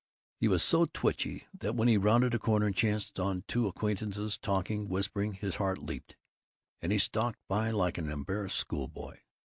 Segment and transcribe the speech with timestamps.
[0.39, 4.35] He was so twitchy that when he rounded a corner and chanced on two acquaintances
[4.35, 6.15] talking whispering his heart leaped,
[6.81, 9.19] and he stalked by like an embarrassed schoolboy.